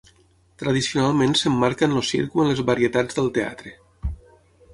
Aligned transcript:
Tradicionalment 0.61 1.35
s'emmarca 1.41 1.89
en 1.89 1.93
el 1.99 2.07
circ 2.13 2.39
o 2.39 2.43
en 2.45 2.51
les 2.53 2.63
varietats 2.71 3.19
del 3.21 3.31
teatre. 3.37 3.77